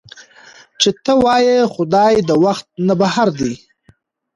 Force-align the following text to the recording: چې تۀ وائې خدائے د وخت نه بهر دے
چې 0.79 0.89
تۀ 1.03 1.13
وائې 1.23 1.57
خدائے 1.73 2.19
د 2.29 2.31
وخت 2.43 2.67
نه 2.87 2.93
بهر 2.99 3.27
دے 3.39 3.53